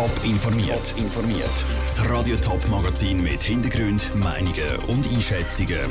Top 0.00 0.24
informiert. 0.24 0.94
informiert. 0.96 1.64
Das 1.84 2.08
Radio 2.08 2.34
Top 2.36 2.66
Magazin 2.70 3.22
mit 3.22 3.42
Hintergrund, 3.42 4.08
Meinungen 4.16 4.76
und 4.88 5.06
Einschätzungen 5.06 5.90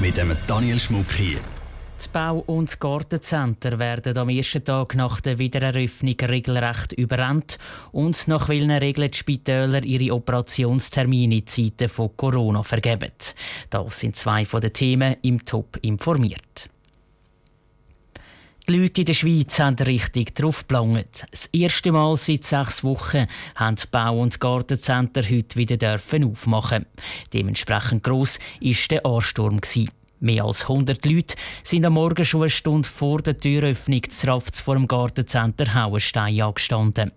mit 0.00 0.16
dem 0.16 0.36
Daniel 0.48 0.80
Schmuck 0.80 1.12
hier. 1.12 1.38
Die 1.38 2.08
Bau- 2.12 2.42
und 2.48 2.80
Gartencenter 2.80 3.78
werden 3.78 4.18
am 4.18 4.30
ersten 4.30 4.64
Tag 4.64 4.96
nach 4.96 5.20
der 5.20 5.38
Wiedereröffnung 5.38 6.16
regelrecht 6.22 6.92
überrannt 6.94 7.58
und 7.92 8.26
nach 8.26 8.48
welchen 8.48 8.72
Regeln 8.72 9.12
die 9.12 9.16
Spitäler 9.16 9.84
ihre 9.84 10.12
Operationstermine 10.12 11.36
in 11.36 11.46
Zeiten 11.46 11.88
von 11.88 12.16
Corona 12.16 12.64
vergeben. 12.64 13.12
Das 13.70 14.00
sind 14.00 14.16
zwei 14.16 14.44
von 14.44 14.60
den 14.60 14.72
Themen 14.72 15.14
im 15.22 15.44
Top 15.44 15.78
informiert. 15.82 16.68
Die 18.68 18.76
Leute 18.76 19.02
in 19.02 19.06
der 19.06 19.14
Schweiz 19.14 19.60
haben 19.60 19.76
richtig 19.76 20.34
draufgeblanget. 20.34 21.24
Das 21.30 21.46
erste 21.52 21.92
Mal 21.92 22.16
seit 22.16 22.42
sechs 22.42 22.82
Wochen 22.82 23.28
haben 23.54 23.76
die 23.76 23.86
Bau- 23.88 24.20
und 24.20 24.40
Gartencenter 24.40 25.22
heute 25.22 25.54
wieder 25.54 25.76
dürfen 25.76 26.24
aufmachen. 26.24 26.84
Dementsprechend 27.32 28.02
gross 28.02 28.40
war 28.60 28.74
der 28.90 29.06
Ansturm. 29.06 29.60
Mehr 30.18 30.44
als 30.44 30.62
100 30.62 31.06
Leute 31.06 31.36
sind 31.62 31.84
am 31.84 31.92
Morgen 31.92 32.24
schon 32.24 32.42
eine 32.42 32.50
Stunde 32.50 32.88
vor 32.88 33.22
der 33.22 33.38
Türöffnung 33.38 34.02
des 34.02 34.26
Rafts 34.26 34.58
vor 34.58 34.74
dem 34.74 34.88
Gartencenter 34.88 35.72
Hauenstein 35.72 36.40
angestanden. 36.40 37.12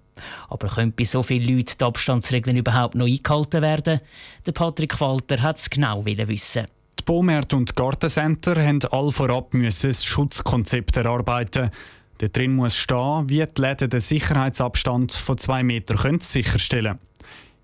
Aber 0.49 0.67
können 0.67 0.93
bei 0.93 1.03
so 1.03 1.23
vielen 1.23 1.47
Leuten 1.47 1.77
die 1.79 1.83
Abstandsregeln 1.83 2.57
überhaupt 2.57 2.93
noch 2.93 3.07
eingehalten 3.07 3.63
werden? 3.63 4.01
Der 4.45 4.51
Patrick 4.51 5.01
Walter 5.01 5.41
hat 5.41 5.57
es 5.57 5.67
genau 5.67 6.05
wissen. 6.05 6.67
Die 6.99 7.05
Baumärkte 7.05 7.55
und 7.55 7.77
Gartencenter 7.77 8.61
haben 8.61 8.81
all 8.91 9.11
vorab 9.11 9.53
ein 9.53 9.71
Schutzkonzept 9.71 10.97
erarbeiten. 10.97 11.71
Dort 12.17 12.35
drin 12.35 12.55
muss 12.55 12.75
stehen, 12.75 13.29
wie 13.29 13.45
die 13.45 13.61
Läden 13.61 13.89
den 13.89 14.01
Sicherheitsabstand 14.01 15.13
von 15.13 15.37
zwei 15.37 15.63
Metern 15.63 16.19
sicherstellen 16.19 16.99
können. 16.99 17.09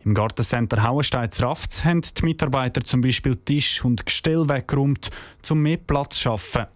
Im 0.05 0.13
Gartencenter 0.13 0.83
Hauenstein 0.83 1.29
Rafts 1.39 1.83
haben 1.83 2.01
die 2.01 2.23
Mitarbeiter 2.23 2.81
zum 2.85 3.01
Beispiel 3.01 3.35
Tisch 3.35 3.83
und 3.83 4.05
Gestell 4.05 4.47
weggeräumt, 4.47 5.09
um 5.49 5.61
mehr 5.61 5.77
Platz 5.77 6.15
zu 6.15 6.21
schaffen. 6.21 6.67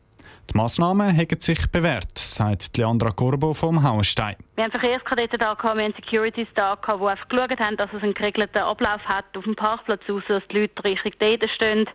Die 0.52 0.58
Massnahmen 0.58 1.16
haben 1.16 1.40
sich 1.40 1.66
bewährt, 1.72 2.18
sagt 2.18 2.76
Leandra 2.76 3.12
Corbo 3.12 3.54
vom 3.54 3.82
Hauenstein. 3.82 4.36
Wir 4.56 4.66
haben 4.66 4.72
Verkehrskadetten 4.72 5.40
da, 5.40 5.56
wir 5.56 5.84
haben 5.84 5.94
Securities 5.94 6.48
da, 6.56 6.76
die 6.76 6.92
einfach 6.92 7.30
geschaut 7.30 7.60
haben, 7.60 7.78
dass 7.78 7.94
es 7.94 8.04
einen 8.04 8.16
geregelten 8.16 8.64
Ablauf 8.64 9.06
hat 9.06 9.26
auf 9.38 9.46
dem 9.46 9.56
Parkplatz 9.56 10.02
aus, 10.10 10.24
dass 10.28 10.46
die 10.50 10.62
Leute 10.62 10.84
richtig 10.84 11.20
dort 11.20 11.50
stehen. 11.52 11.88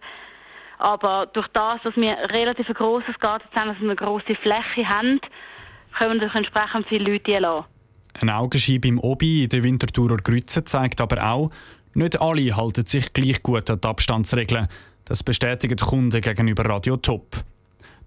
Aber 0.79 1.27
durch 1.27 1.49
das, 1.49 1.83
dass 1.83 1.97
wir 1.97 2.17
relativ 2.31 2.69
ein 2.69 2.75
grosses 2.75 3.19
Gartencenter, 3.19 3.71
also 3.71 3.85
eine 3.85 3.97
grosse 3.97 4.35
Fläche 4.35 4.89
haben, 4.89 5.21
können 5.97 6.21
wir 6.21 6.35
entsprechend 6.35 6.89
viele 6.89 7.13
Leute 7.13 7.39
lassen. 7.39 7.67
Ein 8.21 8.31
Augenschein 8.31 8.81
im 8.85 8.99
Obi 8.99 9.45
in 9.45 9.49
der 9.49 9.63
Winterthurer 9.63 10.17
Grütze 10.19 10.65
zeigt 10.65 11.01
aber 11.01 11.25
auch, 11.31 11.51
nicht 11.95 12.21
alle 12.21 12.57
halten 12.57 12.87
sich 12.87 13.13
gleich 13.13 13.43
gut 13.43 13.71
an 13.71 13.81
die 13.81 13.89
Abstandsregeln. 13.89 14.69
Das 15.05 15.23
bestätigen 15.23 15.77
die 15.77 15.85
Kunden 15.85 16.21
gegenüber 16.21 16.65
Radio 16.65 16.97
Top. 16.97 17.45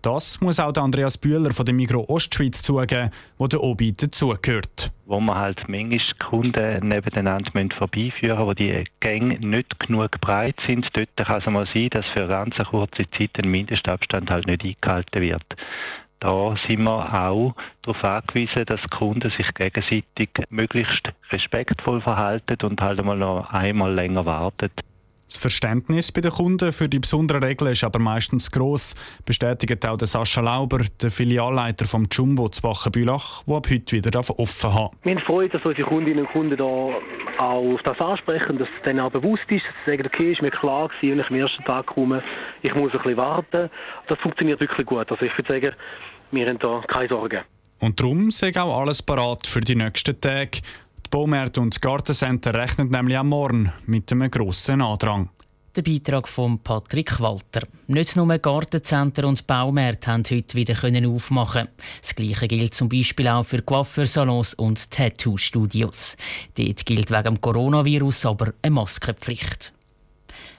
Das 0.02 0.40
muss 0.42 0.59
auch 0.59 0.73
Andreas 0.76 1.17
Bühler 1.17 1.52
von 1.52 1.66
der 1.66 1.73
Migro 1.73 2.06
Ostschweiz 2.08 2.62
zugeben, 2.62 3.09
wo 3.38 3.48
der 3.48 3.62
Obi 3.62 3.94
dazugehört. 3.94 4.92
Wo 5.06 5.20
man 5.20 5.36
halt 5.36 5.67
manchmal 5.67 6.00
Kunden 6.20 6.88
nebeneinander 6.88 7.52
vorbeiführen 7.76 8.38
müssen, 8.38 8.48
wo 8.48 8.53
die 8.53 8.84
Gänge 9.00 9.40
nicht 9.40 9.80
genug 9.80 10.22
breit 10.22 10.56
sind. 10.66 10.88
Dort 10.94 11.16
kann 11.16 11.40
es 11.40 11.45
mal 11.48 11.68
sein, 11.73 11.90
dass 11.90 12.06
für 12.08 12.28
ganz 12.28 12.56
kurze 12.58 13.09
Zeit 13.12 13.31
ein 13.38 13.50
Mindestabstand 13.50 14.30
halt 14.30 14.48
nicht 14.48 14.64
eingehalten 14.64 15.22
wird. 15.22 15.56
Da 16.20 16.56
sind 16.68 16.84
wir 16.84 17.14
auch 17.14 17.56
darauf 17.84 18.03
angewiesen, 18.03 18.66
dass 18.66 18.81
Kunden 18.90 19.30
sich 19.30 19.53
gegenseitig 19.53 20.30
möglichst 20.50 21.12
respektvoll 21.31 22.02
verhalten 22.02 22.58
und 22.64 22.81
halt 22.81 23.00
einmal 23.00 23.18
noch 23.18 23.52
einmal 23.52 23.94
länger 23.94 24.25
warten. 24.25 24.72
Das 25.28 25.36
Verständnis 25.36 26.09
bei 26.14 26.22
den 26.22 26.31
Kunden 26.31 26.72
für 26.72 26.88
die 26.88 27.00
besonderen 27.00 27.44
Regeln 27.44 27.73
ist 27.73 27.83
aber 27.83 28.00
meistens 28.00 28.50
gross, 28.50 28.95
bestätigt 29.25 29.85
auch 29.85 29.97
der 29.97 30.07
Sascha 30.07 30.40
Lauber, 30.40 30.85
der 31.01 31.12
Filialleiter 31.12 31.85
vom 31.85 32.07
Jumbo 32.09 32.47
zu 32.47 32.63
Wachenbülach, 32.63 33.44
der 33.44 33.57
ab 33.57 33.68
heute 33.69 33.91
wieder 33.97 34.18
offen 34.18 34.74
hat. 34.74 34.91
Wir 35.03 35.16
haben 35.16 35.22
Freude, 35.22 35.57
dass 35.57 35.66
unsere 35.66 35.85
Kundinnen 35.85 36.25
und 36.25 36.31
Kunden 36.31 36.56
da 36.56 36.63
auch 36.63 37.74
auf 37.74 37.84
das 37.84 38.00
ansprechen, 38.00 38.57
dass 38.57 38.69
es 38.69 38.84
denen 38.84 39.01
auch 39.01 39.12
bewusst 39.12 39.44
ist, 39.50 39.66
dass 39.66 39.74
sie 39.84 39.91
sagen, 39.91 40.06
okay, 40.06 40.31
ist 40.31 40.41
mir 40.41 40.50
klar 40.50 40.88
gewesen, 40.88 41.18
wenn 41.18 41.19
ich 41.19 41.30
am 41.30 41.35
ersten 41.35 41.63
Tag 41.66 41.88
komme, 41.88 42.24
ich 42.62 42.74
muss 42.74 42.94
ein 42.94 43.00
bisschen 43.00 43.18
warten. 43.18 43.69
Das 44.07 44.18
funktioniert 44.19 44.62
wirklich 44.62 44.88
gut. 44.88 45.12
Also 45.12 45.25
ich 45.25 45.38
würde 45.38 45.53
sagen, 45.53 45.75
wir 46.31 46.47
haben 46.47 46.59
da 46.59 46.81
keine 46.88 47.09
Sorgen. 47.09 47.41
Und 47.80 48.00
darum 48.00 48.31
sei 48.31 48.51
auch 48.56 48.80
alles 48.80 49.03
parat 49.03 49.46
für 49.46 49.59
die 49.59 49.75
nächsten 49.75 50.19
Tage. 50.19 50.62
Die 51.07 51.09
Baumärkte 51.09 51.62
und 51.62 51.81
Gartencenter 51.81 52.53
rechnen 52.53 52.90
nämlich 52.90 53.18
am 53.18 53.29
Morgen 53.29 53.72
mit 53.85 54.12
einem 54.12 54.29
grossen 54.29 54.81
Andrang. 54.81 55.29
Der 55.73 55.81
Beitrag 55.81 56.28
von 56.28 56.59
Patrick 56.59 57.22
Walter. 57.22 57.66
Nicht 57.88 58.18
nur 58.18 58.38
Gartencenter 58.38 59.25
und 59.25 59.47
Baumärkte 59.47 60.12
haben 60.12 60.23
heute 60.29 60.56
wieder 60.56 60.75
aufmachen 61.07 61.69
Das 62.01 62.13
Gleiche 62.13 62.50
gilt 62.50 62.73
zum 62.73 62.90
Beispiel 62.90 63.29
auch 63.29 63.45
für 63.45 63.62
Coiffeursalons 63.62 64.56
und 64.56 64.91
Tattoo-Studios. 64.91 66.18
Dort 66.57 66.85
gilt 66.85 67.09
wegen 67.09 67.24
dem 67.24 67.39
Coronavirus 67.39 68.25
aber 68.25 68.53
eine 68.62 68.75
Maskenpflicht. 68.75 69.72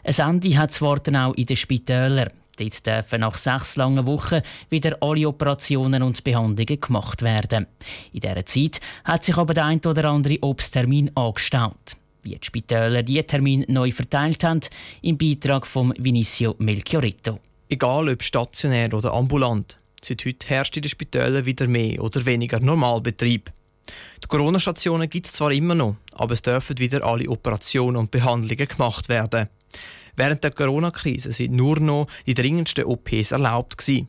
Ein 0.02 0.14
Ende 0.14 0.56
hat 0.56 0.70
es 0.70 0.80
auch 0.80 1.34
in 1.34 1.44
den 1.44 1.56
Spitälern. 1.56 2.30
Dort 2.58 2.86
dürfen 2.86 3.20
nach 3.20 3.36
sechs 3.36 3.76
langen 3.76 4.06
Wochen 4.06 4.40
wieder 4.68 4.96
alle 5.00 5.28
Operationen 5.28 6.02
und 6.02 6.24
Behandlungen 6.24 6.80
gemacht 6.80 7.22
werden. 7.22 7.66
In 8.12 8.20
dieser 8.20 8.44
Zeit 8.44 8.80
hat 9.04 9.24
sich 9.24 9.36
aber 9.36 9.54
der 9.54 9.66
ein 9.66 9.80
oder 9.84 10.04
andere 10.06 10.38
Obsttermin 10.42 11.10
angestaut. 11.14 11.96
Wie 12.22 12.34
die 12.34 12.44
Spitäler 12.44 13.02
diese 13.02 13.24
Termin 13.24 13.64
neu 13.68 13.92
verteilt 13.92 14.42
haben, 14.42 14.60
im 15.02 15.16
Beitrag 15.16 15.66
von 15.66 15.94
Vinicio 15.98 16.56
Melchiorito. 16.58 17.38
Egal 17.68 18.08
ob 18.08 18.22
stationär 18.22 18.92
oder 18.92 19.12
ambulant, 19.12 19.78
seit 20.02 20.24
heute 20.24 20.48
herrscht 20.48 20.76
in 20.76 20.82
den 20.82 20.88
Spitälern 20.88 21.44
wieder 21.44 21.68
mehr 21.68 22.02
oder 22.02 22.24
weniger 22.24 22.58
Normalbetrieb. 22.58 23.52
Die 24.22 24.26
Corona-Stationen 24.26 25.08
gibt 25.08 25.26
es 25.26 25.32
zwar 25.32 25.52
immer 25.52 25.74
noch, 25.74 25.96
aber 26.12 26.34
es 26.34 26.42
dürfen 26.42 26.78
wieder 26.78 27.04
alle 27.04 27.28
Operationen 27.28 27.96
und 27.96 28.10
Behandlungen 28.10 28.68
gemacht 28.68 29.08
werden. 29.08 29.48
Während 30.16 30.42
der 30.42 30.50
Corona-Krise 30.50 31.32
sind 31.32 31.52
nur 31.52 31.78
noch 31.78 32.06
die 32.26 32.34
dringendsten 32.34 32.84
OPs 32.84 33.30
erlaubt 33.30 33.78
gewesen. 33.78 34.08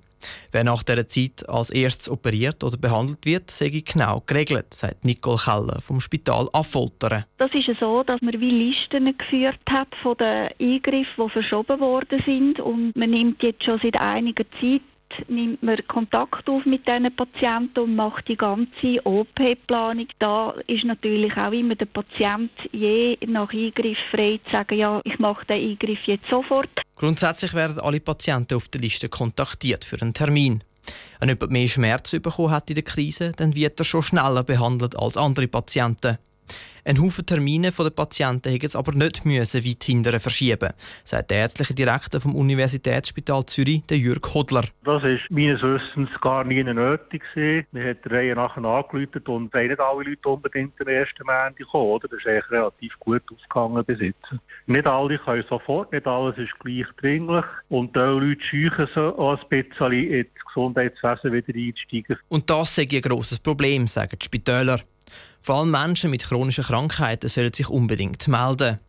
Wer 0.52 0.64
nach 0.64 0.84
dieser 0.84 1.08
Zeit 1.08 1.48
als 1.48 1.70
erstes 1.70 2.10
operiert 2.10 2.64
oder 2.64 2.78
behandelt 2.78 3.26
wird, 3.26 3.52
sei 3.52 3.70
genau 3.70 4.22
geregelt, 4.26 4.74
sagt 4.74 5.06
Nicole 5.06 5.38
Keller 5.38 5.82
vom 5.82 6.02
Spital 6.02 6.50
Affoltern. 6.54 7.26
Das 7.38 7.54
ist 7.54 7.70
so, 7.80 8.04
dass 8.04 8.22
man 8.22 8.40
wie 8.40 8.50
Listen 8.50 9.18
geführt 9.18 9.60
hat 9.70 9.88
von 10.02 10.18
den 10.18 10.50
Eingriffen, 10.60 11.26
die 11.26 11.30
verschoben 11.30 11.80
worden 11.80 12.22
sind 12.26 12.60
und 12.60 12.96
man 12.96 13.12
nimmt 13.12 13.42
jetzt 13.44 13.64
schon 13.64 13.80
seit 13.82 14.00
einiger 14.00 14.46
Zeit 14.60 14.82
nimmt 15.28 15.64
man 15.64 15.78
Kontakt 15.88 16.50
auf 16.50 16.66
mit 16.66 16.88
diesen 16.88 17.16
Patienten 17.16 17.80
und 17.80 17.96
macht 17.96 18.28
die 18.28 18.38
ganze 18.38 19.06
OP-Planung. 19.06 20.08
Da 20.20 20.52
ist 20.68 20.86
natürlich 20.86 21.36
auch 21.38 21.52
immer 21.52 21.76
der 21.76 21.86
Patient 21.86 22.52
je 22.72 23.18
nach 23.28 23.54
Eingriff 23.54 23.98
frei 24.12 24.40
zu 24.46 24.52
sagen, 24.52 24.78
ja, 24.78 25.02
ich 25.04 25.20
mache 25.20 25.46
den 25.46 25.70
Eingriff 25.70 26.04
jetzt 26.06 26.30
sofort. 26.30 26.70
Grundsätzlich 26.96 27.54
werden 27.54 27.80
alle 27.80 28.00
Patienten 28.00 28.56
auf 28.56 28.68
der 28.68 28.82
Liste 28.82 29.10
kontaktiert 29.10 29.86
für 29.86 30.02
einen 30.02 30.14
Termin. 30.14 30.64
Wenn 31.20 31.30
jemand 31.30 31.52
mehr 31.52 31.68
Schmerz 31.68 32.12
bekommen 32.12 32.52
hat 32.52 32.70
in 32.70 32.76
der 32.76 32.84
Krise, 32.84 33.34
dann 33.36 33.56
wird 33.56 33.80
er 33.80 33.86
schon 33.86 34.04
schneller 34.04 34.44
behandelt 34.44 34.98
als 34.98 35.18
andere 35.18 35.48
Patienten. 35.48 36.18
Ein 36.86 37.02
Haufen 37.02 37.26
Termine 37.26 37.72
der 37.72 37.90
Patienten 37.92 38.52
hätten 38.52 38.78
aber 38.78 38.94
nicht 38.94 39.26
müssen 39.26 39.66
weit 39.66 39.84
hinterher 39.84 40.20
verschieben, 40.20 40.70
sagt 41.04 41.30
der 41.30 41.38
ärztliche 41.38 41.74
Direktor 41.74 42.22
vom 42.22 42.36
Universitätsspital 42.36 43.46
Zürich, 43.46 43.84
der 43.90 43.98
Jürg 43.98 44.34
Hodler. 44.34 44.66
Das 44.84 45.04
war 45.04 45.18
meines 45.30 45.62
Wissens 45.62 46.10
gar 46.22 46.44
nie 46.44 46.64
nötig. 46.64 47.24
Gewesen. 47.34 47.68
Wir 47.72 47.84
haben 47.84 48.00
die 48.04 48.10
Reihe 48.10 48.36
nachher 48.36 48.64
angerufen 48.64 49.22
und 49.28 49.54
haben 49.54 49.68
nicht 49.68 49.80
alle 49.80 50.04
Leute 50.04 50.30
unbedingt 50.30 50.74
am 50.80 50.88
ersten 50.88 51.24
Montag 51.26 51.58
gekommen. 51.58 51.90
Oder? 51.90 52.08
Das 52.08 52.20
ist 52.20 52.28
eigentlich 52.28 52.52
relativ 52.52 53.00
gut 53.00 53.24
ausgegangen 53.32 53.86
bis 53.86 54.00
jetzt. 54.00 54.36
Nicht 54.66 54.88
alle 54.88 55.18
können 55.18 55.46
sofort, 55.48 55.92
nicht 55.92 56.08
alles 56.08 56.38
ist 56.38 56.58
gleich 56.60 56.88
dringlich. 57.00 57.46
Und 57.70 57.96
die 57.96 58.00
Leute 58.00 58.42
scheuchen 58.42 58.88
so 58.94 59.30
ein 59.30 59.40
bisschen 59.50 59.92
ins 59.92 60.28
Gesundheitswesen 60.48 61.34
wieder 61.34 61.54
einsteigen. 61.56 62.18
Und 62.30 62.50
das 62.50 62.78
ist 62.78 62.92
ein 62.92 63.02
grosses 63.02 63.40
Problem, 63.40 63.88
sagen 63.88 64.18
die 64.20 64.26
Spitäler. 64.26 64.80
Vor 65.42 65.56
allem 65.56 65.72
Menschen 65.72 66.12
mit 66.12 66.24
chronischen 66.24 66.64
Krankheiten 66.64 67.30
sollen 67.30 67.54
sich 67.54 67.70
unbedingt 67.70 68.28
melden. 68.28 68.80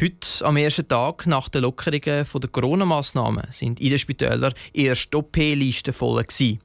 Heute, 0.00 0.44
am 0.44 0.56
ersten 0.56 0.86
Tag 0.86 1.26
nach 1.26 1.48
den 1.48 1.62
Lockerungen 1.62 2.00
der 2.02 2.50
Corona-Massnahmen, 2.50 3.44
sind 3.50 3.80
in 3.80 3.90
den 3.90 3.98
Spitälern 3.98 4.54
erst 4.72 5.14
OP-Listen 5.14 5.92
voll. 5.92 6.22
Gewesen. 6.22 6.60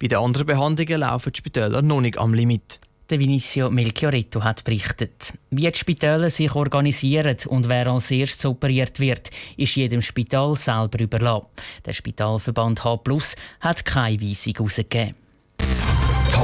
Bei 0.00 0.08
den 0.08 0.18
anderen 0.18 0.46
Behandlungen 0.46 1.00
laufen 1.00 1.32
die 1.32 1.38
Spitäler 1.38 1.82
noch 1.82 2.00
nicht 2.00 2.18
am 2.18 2.34
Limit. 2.34 2.80
Der 3.08 3.20
Vinicio 3.20 3.70
Melchiorretto 3.70 4.42
hat 4.42 4.64
berichtet. 4.64 5.34
Wie 5.50 5.70
die 5.70 5.78
Spitäler 5.78 6.28
sich 6.28 6.52
organisieren 6.52 7.36
und 7.46 7.68
wer 7.68 7.86
als 7.86 8.10
erstes 8.10 8.44
operiert 8.46 8.98
wird, 8.98 9.30
ist 9.56 9.76
jedem 9.76 10.02
Spital 10.02 10.56
selber 10.56 10.98
überlassen. 10.98 11.46
Der 11.84 11.92
Spitalverband 11.92 12.82
H 12.82 13.00
hat 13.60 13.84
keine 13.84 14.20
Weisung 14.20 14.54
herausgegeben. 14.54 15.14